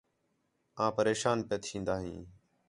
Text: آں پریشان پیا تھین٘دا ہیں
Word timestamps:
آں 0.83 0.91
پریشان 0.97 1.37
پیا 1.47 1.57
تھین٘دا 1.65 1.95
ہیں 2.03 2.21